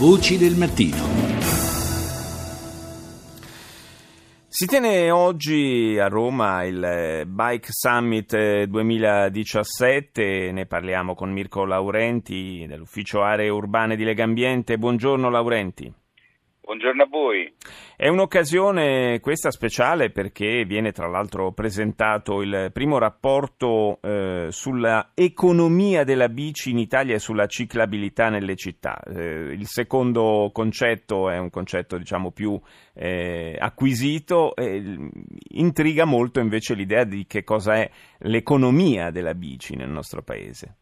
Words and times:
Voci 0.00 0.38
del 0.38 0.56
mattino. 0.56 0.96
Si 4.48 4.64
tiene 4.64 5.10
oggi 5.10 5.98
a 6.00 6.08
Roma 6.08 6.64
il 6.64 7.24
Bike 7.26 7.68
Summit 7.68 8.62
2017, 8.64 10.52
ne 10.52 10.64
parliamo 10.64 11.14
con 11.14 11.30
Mirko 11.30 11.66
Laurenti 11.66 12.64
dell'Ufficio 12.66 13.20
Aree 13.20 13.50
Urbane 13.50 13.94
di 13.94 14.04
Legambiente. 14.04 14.78
Buongiorno 14.78 15.28
Laurenti. 15.28 15.92
Buongiorno 16.70 17.02
a 17.02 17.06
voi. 17.06 17.52
È 17.96 18.06
un'occasione 18.06 19.18
questa 19.18 19.50
speciale 19.50 20.10
perché 20.10 20.64
viene 20.64 20.92
tra 20.92 21.08
l'altro 21.08 21.50
presentato 21.50 22.42
il 22.42 22.70
primo 22.72 22.98
rapporto 22.98 23.98
eh, 24.00 24.46
sulla 24.50 25.10
economia 25.14 26.04
della 26.04 26.28
bici 26.28 26.70
in 26.70 26.78
Italia 26.78 27.16
e 27.16 27.18
sulla 27.18 27.48
ciclabilità 27.48 28.28
nelle 28.28 28.54
città. 28.54 29.00
Eh, 29.00 29.52
il 29.52 29.66
secondo 29.66 30.50
concetto 30.52 31.28
è 31.28 31.38
un 31.38 31.50
concetto 31.50 31.98
diciamo 31.98 32.30
più 32.30 32.56
eh, 32.94 33.56
acquisito, 33.58 34.54
intriga 35.48 36.04
molto 36.04 36.38
invece 36.38 36.74
l'idea 36.74 37.02
di 37.02 37.26
che 37.26 37.42
cosa 37.42 37.78
è 37.78 37.90
l'economia 38.18 39.10
della 39.10 39.34
bici 39.34 39.74
nel 39.74 39.90
nostro 39.90 40.22
paese. 40.22 40.76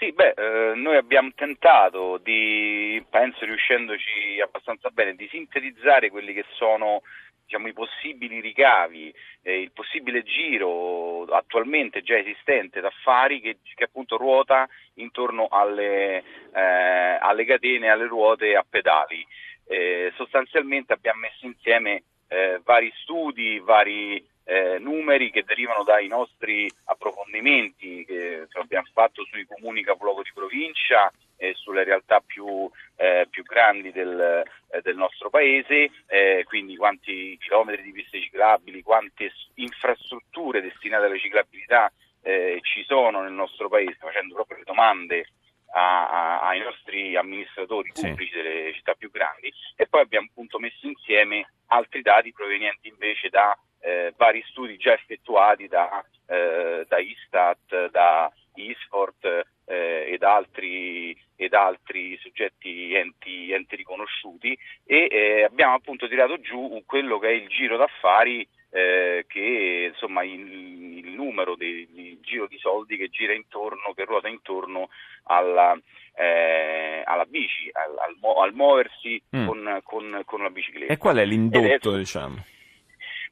Sì, 0.00 0.12
beh, 0.12 0.32
eh, 0.34 0.74
noi 0.76 0.96
abbiamo 0.96 1.30
tentato 1.34 2.16
di, 2.16 3.04
penso 3.10 3.44
riuscendoci 3.44 4.40
abbastanza 4.42 4.88
bene, 4.88 5.14
di 5.14 5.28
sintetizzare 5.30 6.08
quelli 6.08 6.32
che 6.32 6.46
sono 6.54 7.02
diciamo, 7.44 7.68
i 7.68 7.74
possibili 7.74 8.40
ricavi, 8.40 9.14
eh, 9.42 9.60
il 9.60 9.72
possibile 9.72 10.22
giro 10.22 11.24
attualmente 11.24 12.00
già 12.00 12.16
esistente 12.16 12.80
d'affari 12.80 13.42
che, 13.42 13.58
che 13.74 13.84
appunto 13.84 14.16
ruota 14.16 14.66
intorno 14.94 15.48
alle, 15.50 16.24
eh, 16.54 17.18
alle 17.20 17.44
catene, 17.44 17.90
alle 17.90 18.06
ruote 18.06 18.56
a 18.56 18.64
pedali. 18.66 19.22
Eh, 19.66 20.14
sostanzialmente 20.16 20.94
abbiamo 20.94 21.20
messo 21.20 21.44
insieme 21.44 22.04
eh, 22.28 22.58
vari 22.64 22.90
studi, 23.02 23.58
vari 23.58 24.26
eh, 24.44 24.78
numeri 24.78 25.30
che 25.30 25.44
derivano 25.44 25.84
dai 25.84 26.08
nostri 26.08 26.66
approfondimenti 27.00 28.04
che 28.04 28.46
abbiamo 28.52 28.86
fatto 28.92 29.24
sui 29.24 29.46
comuni 29.46 29.82
capoluogo 29.82 30.22
di 30.22 30.30
provincia 30.34 31.10
e 31.36 31.54
sulle 31.54 31.84
realtà 31.84 32.20
più, 32.20 32.70
eh, 32.96 33.26
più 33.30 33.42
grandi 33.44 33.90
del, 33.92 34.44
eh, 34.68 34.80
del, 34.82 34.96
nostro 34.96 35.30
paese, 35.30 35.90
eh, 36.06 36.44
quindi 36.46 36.76
quanti 36.76 37.38
chilometri 37.40 37.82
di 37.82 37.92
piste 37.92 38.20
ciclabili, 38.20 38.82
quante 38.82 39.32
infrastrutture 39.54 40.60
destinate 40.60 41.06
alla 41.06 41.16
ciclabilità 41.16 41.90
eh, 42.22 42.58
ci 42.60 42.84
sono 42.84 43.22
nel 43.22 43.32
nostro 43.32 43.68
paese, 43.68 43.96
facendo 43.98 44.34
proprio 44.34 44.58
le 44.58 44.64
domande 44.64 45.26
a, 45.72 46.08
a, 46.10 46.48
ai 46.48 46.60
nostri 46.60 47.16
amministratori 47.16 47.90
pubblici 47.92 48.32
sì. 48.32 48.42
delle 48.42 48.74
città 48.74 48.92
più 48.94 49.10
grandi 49.10 49.50
e 49.76 49.86
poi 49.86 50.02
abbiamo 50.02 50.26
appunto 50.28 50.58
messo 50.58 50.86
insieme 50.86 51.52
altri 51.68 52.02
dati 52.02 52.32
provenienti 52.32 52.88
invece 52.88 53.28
da 53.28 53.56
eh, 53.80 54.12
vari 54.16 54.42
studi 54.48 54.76
già 54.76 54.92
effettuati 54.92 55.66
da, 55.66 56.04
eh, 56.26 56.84
da 56.88 56.98
Istat, 56.98 57.90
da 57.90 58.32
Isfort 58.54 59.24
eh, 59.64 60.10
ed, 60.12 60.22
altri, 60.22 61.16
ed, 61.36 61.54
altri, 61.54 62.18
soggetti 62.20 62.94
enti, 62.94 63.52
enti 63.52 63.76
riconosciuti 63.76 64.56
e 64.84 65.08
eh, 65.10 65.42
abbiamo 65.44 65.74
appunto 65.74 66.08
tirato 66.08 66.40
giù 66.40 66.82
quello 66.84 67.18
che 67.18 67.28
è 67.28 67.32
il 67.32 67.48
giro 67.48 67.76
d'affari 67.76 68.46
eh, 68.70 69.24
che 69.26 69.90
insomma 69.92 70.22
il, 70.22 70.98
il 70.98 71.08
numero 71.10 71.56
del 71.56 72.18
giro 72.20 72.46
di 72.46 72.58
soldi 72.58 72.96
che 72.96 73.08
gira 73.08 73.32
intorno, 73.32 73.92
che 73.94 74.04
ruota 74.04 74.28
intorno 74.28 74.88
alla, 75.24 75.76
eh, 76.14 77.02
alla 77.04 77.24
bici, 77.24 77.68
al, 77.72 77.96
al, 77.98 78.36
al 78.44 78.54
muoversi 78.54 79.20
mm. 79.36 79.46
con, 79.46 79.80
con, 79.82 80.22
con, 80.24 80.42
la 80.42 80.50
bicicletta. 80.50 80.92
E 80.92 80.98
qual 80.98 81.16
è 81.16 81.24
l'indotto, 81.24 81.94
è, 81.94 81.98
diciamo? 81.98 82.36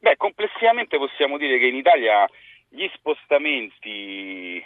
Beh, 0.00 0.16
complessivamente 0.16 0.96
possiamo 0.96 1.38
dire 1.38 1.58
che 1.58 1.66
in 1.66 1.74
Italia 1.74 2.28
gli 2.68 2.88
spostamenti, 2.94 4.62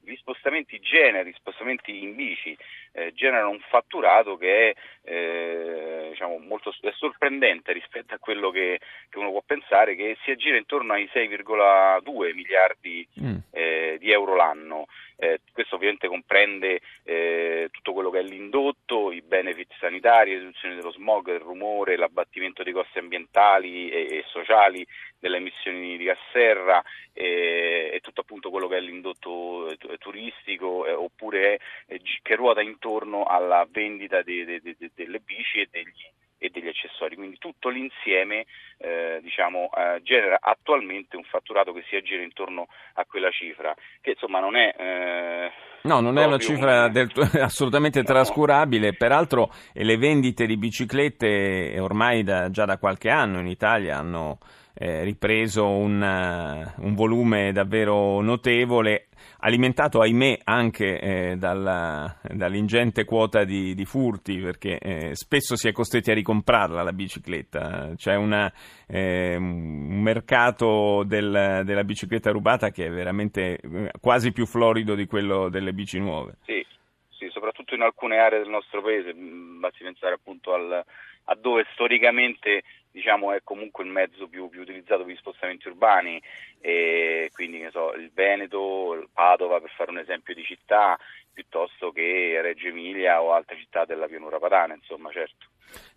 gli 0.00 0.16
spostamenti 0.16 0.80
generi, 0.80 1.30
gli 1.30 1.36
spostamenti 1.36 2.02
in 2.02 2.14
bici 2.14 2.56
eh, 2.92 3.12
generano 3.12 3.50
un 3.50 3.60
fatturato 3.68 4.36
che 4.36 4.70
è, 4.70 4.74
eh, 5.10 6.08
diciamo, 6.10 6.38
molto 6.38 6.74
è 6.80 6.92
sorprendente 6.96 7.72
rispetto 7.72 8.14
a 8.14 8.18
quello 8.18 8.50
che, 8.50 8.80
che, 9.08 9.18
uno 9.18 9.30
può 9.30 9.42
pensare, 9.44 9.94
che 9.94 10.16
si 10.22 10.30
aggira 10.30 10.56
intorno 10.56 10.92
ai 10.92 11.08
6,2 11.12 12.34
miliardi 12.34 13.06
mm. 13.20 13.36
eh, 13.52 13.96
di 14.00 14.10
euro 14.10 14.34
l'anno. 14.34 14.86
Eh, 15.16 15.40
questo 15.52 15.76
ovviamente 15.76 16.08
comprende 16.08 16.80
eh, 17.04 17.68
tutto 17.70 17.92
quello 17.92 18.10
che 18.10 18.18
è 18.18 18.22
l'indotto, 18.22 18.83
i 19.12 19.22
benefit 19.22 19.72
sanitari, 19.78 20.38
riduzione 20.38 20.74
dello 20.74 20.92
smog, 20.92 21.28
il 21.32 21.40
rumore, 21.40 21.96
l'abbattimento 21.96 22.62
dei 22.62 22.72
costi 22.72 22.98
ambientali 22.98 23.88
e, 23.90 24.18
e 24.18 24.24
sociali 24.26 24.86
delle 25.18 25.38
emissioni 25.38 25.96
di 25.96 26.04
gas 26.04 26.18
serra 26.32 26.82
e, 27.12 27.90
e, 27.94 28.00
tutto 28.00 28.20
appunto 28.20 28.50
quello 28.50 28.68
che 28.68 28.76
è 28.76 28.80
l'indotto 28.80 29.68
eh, 29.68 29.98
turistico 29.98 30.86
eh, 30.86 30.92
oppure 30.92 31.60
eh, 31.86 32.00
che 32.22 32.34
ruota 32.34 32.60
intorno 32.60 33.24
alla 33.24 33.66
vendita 33.70 34.22
de, 34.22 34.44
de, 34.44 34.60
de, 34.60 34.90
delle 34.94 35.20
bici 35.20 35.60
e 35.60 35.68
degli, 35.70 36.10
e 36.44 36.50
degli 36.50 36.68
accessori, 36.68 37.16
quindi 37.16 37.38
tutto 37.38 37.70
l'insieme 37.70 38.44
eh, 38.76 39.18
diciamo, 39.22 39.70
eh, 39.74 40.02
genera 40.02 40.38
attualmente 40.40 41.16
un 41.16 41.24
fatturato 41.24 41.72
che 41.72 41.84
si 41.88 41.96
aggira 41.96 42.22
intorno 42.22 42.66
a 42.94 43.04
quella 43.06 43.30
cifra, 43.30 43.74
che 44.02 44.10
insomma 44.10 44.40
non 44.40 44.54
è... 44.54 44.74
Eh, 44.76 45.50
no, 45.82 46.00
non 46.00 46.18
è 46.18 46.26
una 46.26 46.36
cifra 46.36 46.84
un... 46.84 46.92
del, 46.92 47.10
assolutamente 47.40 48.00
no. 48.00 48.04
trascurabile, 48.04 48.92
peraltro 48.92 49.50
le 49.72 49.96
vendite 49.96 50.44
di 50.44 50.58
biciclette 50.58 51.76
ormai 51.80 52.22
da, 52.22 52.50
già 52.50 52.66
da 52.66 52.76
qualche 52.76 53.08
anno 53.08 53.40
in 53.40 53.46
Italia 53.46 53.96
hanno 53.96 54.38
eh, 54.76 55.04
ripreso 55.04 55.68
un, 55.68 56.00
uh, 56.02 56.84
un, 56.84 56.94
volume 56.94 57.52
davvero 57.52 58.20
notevole, 58.20 59.06
alimentato 59.38 60.00
ahimè 60.00 60.40
anche 60.42 61.00
eh, 61.00 61.36
dalla, 61.36 62.18
dall'ingente 62.22 63.04
quota 63.04 63.44
di, 63.44 63.74
di 63.74 63.84
furti, 63.84 64.38
perché 64.38 64.78
eh, 64.78 65.14
spesso 65.14 65.54
si 65.54 65.68
è 65.68 65.72
costretti 65.72 66.10
a 66.10 66.14
ricomprarla 66.14 66.82
la 66.82 66.92
bicicletta. 66.92 67.92
C'è 67.94 68.16
una, 68.16 68.52
eh, 68.88 69.36
un 69.36 70.00
mercato 70.02 71.04
del, 71.06 71.62
della 71.64 71.84
bicicletta 71.84 72.32
rubata 72.32 72.70
che 72.70 72.86
è 72.86 72.90
veramente 72.90 73.60
eh, 73.60 73.90
quasi 74.00 74.32
più 74.32 74.44
florido 74.44 74.96
di 74.96 75.06
quello 75.06 75.48
delle 75.48 75.72
bici 75.72 76.00
nuove. 76.00 76.38
Sì, 76.46 76.66
sì 77.10 77.28
soprattutto 77.30 77.76
in 77.76 77.82
alcune 77.82 78.18
aree 78.18 78.40
del 78.40 78.50
nostro 78.50 78.82
paese, 78.82 79.14
mm, 79.14 79.60
basti 79.60 79.84
pensare 79.84 80.14
appunto 80.14 80.52
al, 80.52 80.84
a 81.24 81.34
dove 81.36 81.64
storicamente 81.72 82.64
diciamo, 82.94 83.32
è 83.32 83.40
comunque 83.42 83.82
il 83.82 83.90
mezzo 83.90 84.28
più, 84.28 84.48
più, 84.48 84.60
utilizzato 84.60 85.02
per 85.02 85.12
gli 85.12 85.18
spostamenti 85.18 85.66
urbani, 85.66 86.22
e 86.60 87.28
quindi 87.34 87.66
so, 87.72 87.92
il 87.94 88.12
Veneto, 88.14 89.08
Padova 89.12 89.60
per 89.60 89.70
fare 89.76 89.90
un 89.90 89.98
esempio 89.98 90.32
di 90.32 90.44
città, 90.44 90.96
piuttosto 91.32 91.90
che 91.90 92.38
Reggio 92.40 92.68
Emilia 92.68 93.20
o 93.20 93.32
altre 93.32 93.58
città 93.58 93.84
della 93.84 94.06
pianura 94.06 94.38
padana, 94.38 94.74
insomma 94.74 95.10
certo. 95.10 95.46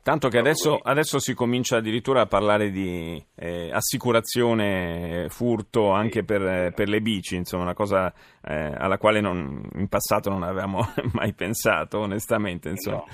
Tanto 0.01 0.29
che 0.29 0.39
adesso, 0.39 0.79
adesso, 0.81 1.19
si 1.19 1.35
comincia 1.35 1.77
addirittura 1.77 2.21
a 2.21 2.25
parlare 2.25 2.71
di 2.71 3.23
eh, 3.35 3.69
assicurazione 3.71 5.25
eh, 5.25 5.29
furto 5.29 5.91
anche 5.91 6.23
per, 6.23 6.41
eh, 6.41 6.71
per, 6.73 6.87
le 6.87 6.99
bici, 6.99 7.35
insomma 7.35 7.63
una 7.63 7.75
cosa 7.75 8.11
eh, 8.43 8.73
alla 8.75 8.97
quale 8.97 9.21
non, 9.21 9.69
in 9.75 9.87
passato 9.87 10.31
non 10.31 10.41
avevamo 10.41 10.79
mai 11.13 11.33
pensato 11.33 11.99
onestamente. 11.99 12.69
Insomma. 12.69 13.03
No. 13.05 13.07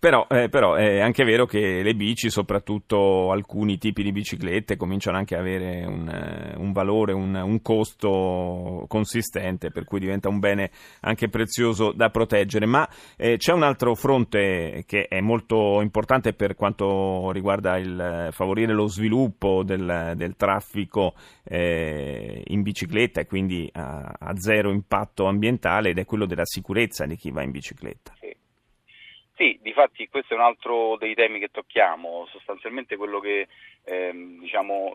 Però, 0.00 0.28
eh, 0.30 0.48
però, 0.48 0.74
è 0.74 1.00
anche 1.00 1.24
vero 1.24 1.44
che 1.44 1.82
le 1.82 1.92
bici, 1.96 2.30
soprattutto 2.30 3.32
alcuni 3.32 3.78
tipi 3.78 4.04
di 4.04 4.12
biciclette, 4.12 4.76
cominciano 4.76 5.16
anche 5.16 5.34
ad 5.34 5.40
avere 5.40 5.84
un, 5.86 6.08
eh, 6.08 6.54
un 6.56 6.70
valore, 6.70 7.12
un, 7.12 7.34
un, 7.34 7.60
costo 7.62 8.84
consistente, 8.86 9.72
per 9.72 9.82
cui 9.82 9.98
diventa 9.98 10.28
un 10.28 10.38
bene 10.38 10.70
anche 11.00 11.28
prezioso 11.28 11.90
da 11.90 12.10
proteggere. 12.10 12.64
Ma 12.64 12.88
eh, 13.16 13.38
c'è 13.38 13.52
un 13.52 13.64
altro 13.64 13.96
fronte 13.96 14.84
che 14.86 15.08
è 15.08 15.20
molto 15.20 15.80
importante 15.80 16.32
per 16.32 16.54
quanto 16.54 17.32
riguarda 17.32 17.76
il 17.76 18.28
favorire 18.30 18.72
lo 18.72 18.86
sviluppo 18.86 19.64
del, 19.64 20.12
del 20.14 20.36
traffico 20.36 21.14
eh, 21.42 22.40
in 22.46 22.62
bicicletta 22.62 23.22
e 23.22 23.26
quindi 23.26 23.68
a, 23.72 24.14
a 24.16 24.36
zero 24.36 24.70
impatto 24.70 25.26
ambientale 25.26 25.90
ed 25.90 25.98
è 25.98 26.04
quello 26.04 26.26
della 26.26 26.46
sicurezza 26.46 27.04
di 27.04 27.16
chi 27.16 27.32
va 27.32 27.42
in 27.42 27.50
bicicletta. 27.50 28.12
Sì, 29.38 29.56
difatti 29.62 30.08
questo 30.08 30.34
è 30.34 30.36
un 30.36 30.42
altro 30.42 30.96
dei 30.96 31.14
temi 31.14 31.38
che 31.38 31.46
tocchiamo, 31.52 32.26
sostanzialmente 32.26 32.96
quello 32.96 33.20
che 33.20 33.46
ehm, 33.84 34.40
diciamo 34.40 34.92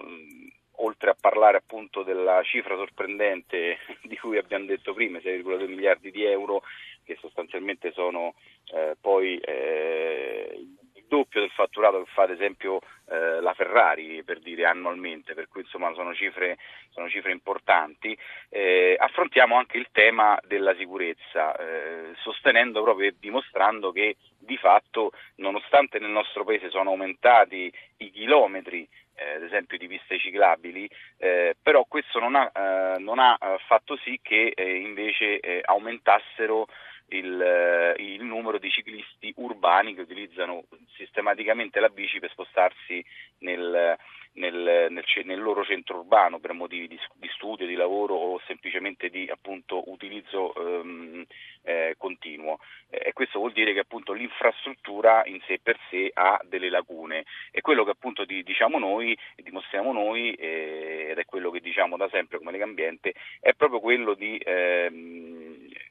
oltre 0.79 1.11
a 1.11 1.15
parlare 1.17 1.55
appunto 1.55 2.03
della 2.03 2.43
cifra 2.43 2.75
sorprendente 2.75 3.77
di 4.03 4.17
cui 4.17 4.37
abbiamo 4.37 4.65
detto 4.65 4.93
prima, 4.93 5.19
6,2 5.19 5.65
miliardi 5.69 6.11
di 6.11 6.25
euro, 6.25 6.61
che 7.05 7.15
sostanzialmente 7.21 7.93
sono 7.93 8.33
eh, 8.73 8.97
poi 8.99 9.37
eh, 9.37 10.67
doppio 11.13 11.41
del 11.41 11.51
fatturato 11.51 12.03
che 12.03 12.09
fa 12.11 12.23
ad 12.23 12.31
esempio 12.31 12.79
eh, 13.05 13.39
la 13.39 13.53
Ferrari 13.53 14.23
per 14.23 14.39
dire 14.39 14.65
annualmente, 14.65 15.35
per 15.35 15.47
cui 15.47 15.61
insomma 15.61 15.93
sono 15.93 16.15
cifre, 16.15 16.57
sono 16.89 17.07
cifre 17.07 17.31
importanti, 17.31 18.17
eh, 18.49 18.95
affrontiamo 18.97 19.55
anche 19.55 19.77
il 19.77 19.89
tema 19.91 20.39
della 20.43 20.75
sicurezza, 20.75 21.55
eh, 21.55 22.13
sostenendo 22.15 22.81
proprio 22.81 23.09
e 23.09 23.15
dimostrando 23.19 23.91
che 23.91 24.15
di 24.39 24.57
fatto 24.57 25.11
nonostante 25.35 25.99
nel 25.99 26.09
nostro 26.09 26.43
paese 26.43 26.71
sono 26.71 26.89
aumentati 26.89 27.71
i 27.97 28.09
chilometri 28.09 28.87
eh, 29.15 29.35
ad 29.35 29.43
esempio 29.43 29.77
di 29.77 29.87
piste 29.87 30.17
ciclabili, 30.17 30.89
eh, 31.17 31.55
però 31.61 31.85
questo 31.87 32.19
non 32.19 32.33
ha, 32.33 32.51
eh, 32.51 32.99
non 32.99 33.19
ha, 33.19 33.37
eh, 33.39 33.57
fatto 33.67 33.95
sì 33.97 34.19
che 34.21 34.51
eh, 34.55 34.77
invece 34.77 35.39
eh, 35.39 35.61
aumentassero 35.63 36.65
il, 37.09 37.95
il, 37.97 38.23
numero 38.23 38.57
di 38.57 38.69
ciclisti 38.69 39.33
urbani 39.37 39.93
che 39.93 40.01
utilizzano 40.01 40.63
sistematicamente 40.95 41.79
la 41.79 41.89
bici 41.89 42.19
per 42.19 42.31
spostarsi 42.31 43.03
nel, 43.39 43.97
nel, 44.33 44.87
nel, 44.89 45.05
nel 45.25 45.41
loro 45.41 45.63
centro 45.63 45.97
urbano 45.99 46.39
per 46.39 46.53
motivi 46.53 46.87
di, 46.87 46.99
di, 47.15 47.29
studio, 47.33 47.67
di 47.67 47.75
lavoro 47.75 48.15
o 48.15 48.41
semplicemente 48.47 49.09
di 49.09 49.27
appunto, 49.29 49.89
utilizzo 49.91 50.53
ehm, 50.55 51.25
eh, 51.63 51.95
continuo. 51.97 52.59
Eh, 52.89 53.09
e 53.09 53.13
questo 53.13 53.39
vuol 53.39 53.51
dire 53.51 53.73
che 53.73 53.79
appunto, 53.79 54.13
l'infrastruttura 54.13 55.23
in 55.25 55.39
sé 55.45 55.59
per 55.61 55.77
sé 55.89 56.09
ha 56.13 56.39
delle 56.43 56.69
lacune 56.69 57.25
e 57.51 57.61
quello 57.61 57.83
che 57.83 57.91
appunto 57.91 58.25
di, 58.25 58.43
diciamo 58.43 58.79
noi, 58.79 59.17
dimostriamo 59.35 59.91
noi 59.91 60.33
eh, 60.33 61.09
ed 61.11 61.17
è 61.17 61.25
quello 61.25 61.51
che 61.51 61.59
diciamo 61.59 61.97
da 61.97 62.09
sempre 62.09 62.37
come 62.37 62.51
Lega 62.51 62.63
Ambiente 62.63 63.13
è 63.39 63.53
proprio 63.53 63.79
quello 63.79 64.13
di 64.13 64.37
ehm, 64.43 65.42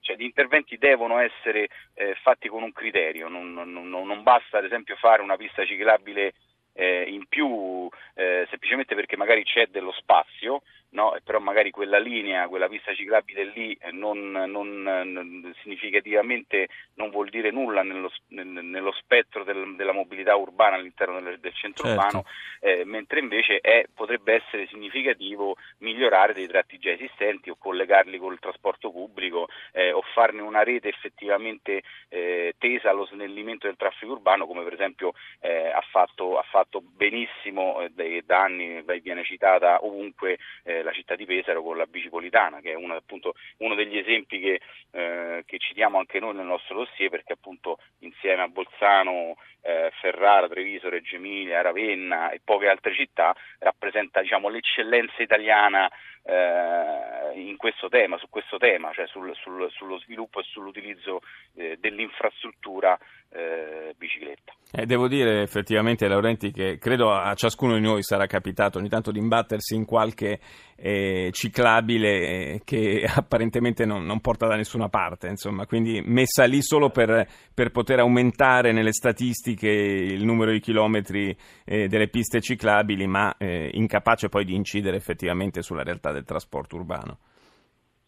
cioè 0.03 0.17
gli 0.17 0.25
interventi 0.25 0.77
devono 0.77 1.19
essere 1.19 1.69
eh, 1.95 2.15
fatti 2.23 2.49
con 2.49 2.63
un 2.63 2.73
criterio, 2.73 3.29
non, 3.29 3.53
non, 3.53 3.89
non, 3.89 4.23
basta 4.23 4.59
ad 4.59 4.65
esempio 4.65 4.97
fare 4.97 5.23
una 5.23 5.37
pista 5.37 5.65
ciclabile 5.65 6.35
eh, 6.75 7.05
in 7.09 7.27
più 7.29 7.89
eh, 8.15 8.47
semplicemente 8.51 8.95
perché 8.95 9.17
magari 9.17 9.45
c'è 9.45 9.67
dello 9.69 9.93
spazio, 9.93 10.63
no? 10.93 11.17
però 11.23 11.39
magari 11.39 11.71
quella 11.71 11.99
linea, 11.99 12.49
quella 12.49 12.69
pista 12.69 12.95
ciclabile 12.95 13.45
lì 13.45 13.77
eh, 13.81 13.93
non, 13.93 14.31
non, 14.31 14.83
non 14.83 15.55
significativamente 15.63 16.69
non 16.95 17.11
vuol 17.11 17.29
dire 17.29 17.51
nulla 17.51 17.83
nello, 17.83 18.11
nello 18.29 18.93
spettro 18.93 19.45
del, 19.45 19.75
della 19.77 19.93
mobilità 19.93 20.35
urbana 20.35 20.77
all'interno 20.77 21.21
del, 21.21 21.39
del 21.39 21.55
centro 21.55 21.87
certo. 21.87 22.01
urbano, 22.01 22.25
eh, 22.61 22.85
mentre 22.85 23.21
invece 23.21 23.59
è, 23.61 23.87
potrebbe 23.93 24.35
essere 24.35 24.67
significativo 24.69 25.57
migliorare 25.79 26.33
dei 26.33 26.47
tratti 26.47 26.79
già 26.79 26.91
esistenti 26.91 27.51
o 27.51 27.57
collegarli 27.59 28.19
col 28.19 28.39
trasporto 28.39 28.91
pubblico 28.91 29.49
eh, 29.73 29.93
o 29.93 30.03
farne 30.15 30.43
una 30.43 30.63
rete 30.63 30.89
effettivamente 30.89 31.83
eh, 32.09 32.55
tesa 32.59 32.91
allo 32.91 33.07
snellimento 33.07 33.67
del 33.67 33.77
traffico 33.77 34.13
urbano 34.13 34.47
come 34.47 34.63
per 34.63 34.75
esempio 34.75 35.13
eh, 35.41 35.69
ha 35.69 35.83
fatto, 35.91 36.39
ha, 36.39 36.43
fatto, 36.43 36.81
benissimo 36.81 37.85
da 37.93 38.43
anni, 38.43 38.83
viene 39.01 39.25
citata 39.25 39.85
ovunque 39.85 40.39
la 40.83 40.93
città 40.93 41.15
di 41.15 41.25
Pesaro 41.25 41.63
con 41.63 41.77
la 41.77 41.87
bicipolitana, 41.87 42.61
che 42.61 42.73
è 42.73 42.75
uno, 42.75 42.95
appunto, 42.95 43.35
uno 43.59 43.75
degli 43.75 43.97
esempi 43.97 44.41
che, 44.41 44.61
eh, 44.91 45.43
che, 45.47 45.59
citiamo 45.59 45.99
anche 45.99 46.21
noi 46.21 46.35
nel 46.35 46.47
nostro 46.47 46.77
dossier, 46.77 47.11
perché 47.11 47.33
appunto 47.35 47.79
insieme 48.01 48.43
a 48.43 48.49
Bolzano, 48.49 49.37
eh, 49.63 49.91
Ferrara, 50.01 50.49
Treviso, 50.49 50.89
Reggio 50.89 51.17
Emilia, 51.17 51.63
Ravenna 51.63 52.31
e 52.31 52.41
poche 52.43 52.69
altre 52.69 52.95
città 52.95 53.35
rappresenta 53.59 54.21
diciamo, 54.21 54.49
l'eccellenza 54.49 55.23
italiana 55.23 55.89
eh, 56.25 57.41
in 57.41 57.57
questo 57.57 57.89
tema, 57.89 58.17
su 58.19 58.29
questo 58.29 58.59
tema, 58.59 58.93
cioè 58.93 59.07
sul, 59.07 59.33
sul, 59.37 59.69
sullo 59.71 59.99
sviluppo 59.99 60.41
e 60.41 60.45
sull'utilizzo 60.45 61.21
eh, 61.55 61.77
dell'infrastruttura 61.81 62.99
eh, 63.31 63.95
bicicletta. 63.97 64.53
Devo 64.85 65.09
dire 65.09 65.43
effettivamente, 65.43 66.09
Laurenti, 66.09 66.51
che 66.51 66.79
credo 66.79 67.13
a 67.13 67.35
ciascuno 67.35 67.75
di 67.75 67.81
noi 67.81 68.03
sarà 68.03 68.27
capitato 68.27 68.79
ogni 68.79 68.89
tanto 68.89 69.11
di 69.11 69.19
imbattersi 69.19 69.75
in 69.75 69.85
qualche 69.85 70.39
eh, 70.85 71.29
ciclabile 71.31 72.09
eh, 72.09 72.61
che 72.65 73.07
apparentemente 73.07 73.85
non, 73.85 74.05
non, 74.05 74.21
porta 74.21 74.49
da 74.49 74.57
nessuna 74.57 74.89
parte, 74.89 75.29
insomma, 75.29 75.65
quindi 75.65 76.03
messa 76.05 76.45
lì 76.45 76.61
solo 76.61 76.91
per, 76.91 77.27
per 77.55 77.71
poter 77.71 78.01
aumentare 78.01 78.73
nelle 78.73 78.93
statistiche 78.93 79.69
il 79.69 80.25
numero 80.25 80.51
di 80.51 80.59
chilometri 80.59 81.37
eh, 81.65 81.87
delle 81.87 82.09
piste 82.09 82.41
ciclabili, 82.41 83.07
ma 83.07 83.37
eh, 83.39 83.71
incapace 83.75 84.29
poi 84.29 84.45
di 84.45 84.57
incidere 84.57 84.97
effettivamente 84.97 85.63
sulla 85.63 85.85
realtà 85.85 86.11
del 86.11 86.25
trasporto 86.25 86.75
urbano. 86.75 87.19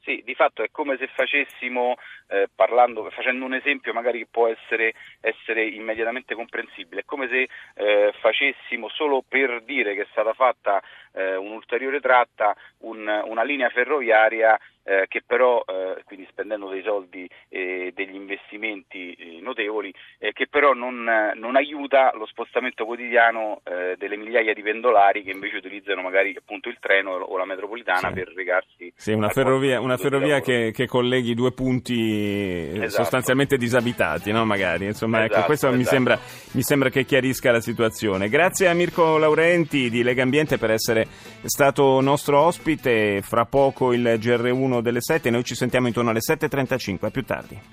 Sì, 0.04 0.20
di 0.22 0.34
fatto 0.34 0.62
è 0.62 0.68
come 0.70 0.98
se 0.98 1.06
facessimo, 1.06 1.94
eh, 2.28 2.50
parlando, 2.54 3.08
facendo 3.10 3.46
un 3.46 3.54
esempio 3.54 3.94
magari 3.94 4.18
che 4.18 4.28
può 4.30 4.48
essere, 4.48 4.92
essere 5.20 5.64
immediatamente 5.66 6.34
comprensibile, 6.34 7.00
è 7.00 7.04
come 7.06 7.26
se 7.28 7.48
eh, 7.74 8.12
facessimo 8.20 8.90
solo 8.90 9.24
per 9.26 9.62
dire 9.62 9.94
che 9.94 10.02
è 10.02 10.06
stata 10.10 10.34
fatta 10.34 10.82
eh, 11.12 11.36
un'ulteriore 11.36 12.00
tratta 12.00 12.54
un, 12.80 13.08
una 13.24 13.42
linea 13.44 13.70
ferroviaria 13.70 14.58
eh, 14.82 15.06
che 15.08 15.22
però, 15.26 15.64
eh, 15.66 16.02
quindi 16.04 16.26
spendendo 16.28 16.68
dei 16.68 16.82
soldi 16.82 17.26
e 17.48 17.92
degli 17.94 18.14
investimenti 18.64 19.12
eh, 19.12 19.40
notevoli, 19.40 19.94
eh, 20.18 20.32
che 20.32 20.46
però 20.48 20.72
non, 20.72 21.04
non, 21.34 21.56
aiuta 21.56 22.12
lo 22.14 22.26
spostamento 22.26 22.84
quotidiano 22.84 23.60
eh, 23.64 23.96
delle 23.98 24.16
migliaia 24.16 24.54
di 24.54 24.62
pendolari 24.62 25.22
che 25.22 25.30
invece 25.30 25.56
utilizzano 25.56 26.02
magari 26.02 26.34
appunto 26.36 26.68
il 26.68 26.78
treno 26.80 27.12
o 27.12 27.36
la 27.36 27.44
metropolitana 27.44 28.08
sì. 28.08 28.14
per 28.14 28.32
recarsi. 28.34 28.92
Sì, 28.96 29.12
una 29.12 29.28
ferrovia, 29.28 29.80
una 29.80 29.96
ferrovia 29.96 30.40
che, 30.40 30.72
che, 30.72 30.86
colleghi 30.86 31.34
due 31.34 31.52
punti 31.52 32.70
esatto. 32.74 33.02
sostanzialmente 33.02 33.56
disabitati, 33.56 34.32
no? 34.32 34.44
magari. 34.44 34.86
Insomma, 34.86 35.24
ecco, 35.24 35.24
esatto, 35.24 35.38
ecco, 35.38 35.46
questo 35.46 35.66
esatto. 35.66 35.82
mi, 35.82 35.88
sembra, 35.88 36.18
mi 36.52 36.62
sembra 36.62 36.88
che 36.88 37.04
chiarisca 37.04 37.52
la 37.52 37.60
situazione. 37.60 38.28
Grazie 38.28 38.68
a 38.68 38.74
Mirko 38.74 39.18
Laurenti 39.18 39.90
di 39.90 40.02
Lega 40.02 40.22
Ambiente 40.22 40.58
per 40.58 40.70
essere 40.70 41.06
stato 41.44 42.00
nostro 42.00 42.40
ospite. 42.40 43.20
Fra 43.22 43.44
poco 43.44 43.92
il 43.92 44.02
GR1 44.02 44.80
delle 44.80 45.00
7, 45.00 45.30
noi 45.30 45.44
ci 45.44 45.54
sentiamo 45.54 45.86
intorno 45.86 46.10
alle 46.10 46.20
7.35, 46.20 47.06
a 47.06 47.10
più 47.10 47.24
tardi. 47.24 47.72